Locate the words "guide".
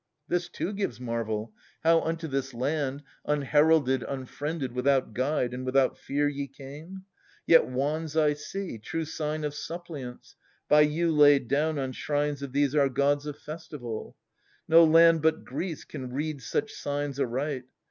5.13-5.53